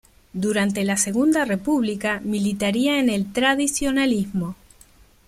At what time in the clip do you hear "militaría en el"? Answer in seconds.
2.23-3.31